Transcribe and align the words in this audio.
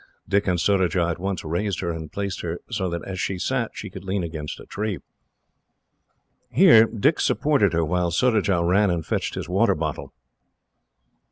Dick 0.27 0.47
and 0.47 0.59
Surajah 0.59 1.09
at 1.09 1.19
once 1.19 1.43
raised 1.45 1.81
her, 1.81 1.91
and 1.91 2.11
placed 2.11 2.41
her 2.41 2.57
so 2.71 2.89
that, 2.89 3.05
as 3.07 3.19
she 3.19 3.37
sat, 3.37 3.69
she 3.75 3.87
could 3.91 4.03
lean 4.03 4.23
against 4.23 4.59
a 4.59 4.65
tree. 4.65 4.97
Here 6.49 6.85
Dick 6.87 7.19
supported 7.19 7.73
her, 7.73 7.85
while 7.85 8.09
Surajah 8.09 8.63
ran 8.63 8.89
and 8.89 9.05
fetched 9.05 9.35
his 9.35 9.47
water 9.47 9.75
bottle. 9.75 10.11